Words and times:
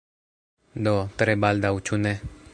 Do, 0.87 0.95
tre 1.21 1.37
baldaŭ 1.45 1.73
ĉu 1.91 2.03
ne? 2.07 2.17